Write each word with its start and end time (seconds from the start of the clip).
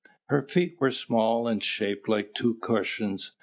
Her 0.29 0.41
feet 0.41 0.77
were 0.79 0.89
small 0.89 1.47
and 1.47 1.63
shaped 1.63 2.09
like 2.09 2.33
two 2.33 2.55
cushions. 2.55 3.33